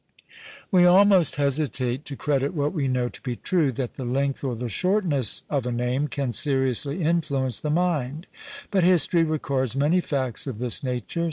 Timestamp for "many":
9.75-10.01